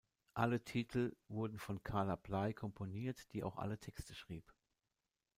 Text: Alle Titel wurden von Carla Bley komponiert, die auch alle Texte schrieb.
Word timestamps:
Alle 0.33 0.63
Titel 0.63 1.15
wurden 1.27 1.59
von 1.59 1.83
Carla 1.83 2.15
Bley 2.15 2.55
komponiert, 2.55 3.31
die 3.33 3.43
auch 3.43 3.57
alle 3.57 3.77
Texte 3.77 4.15
schrieb. 4.15 4.51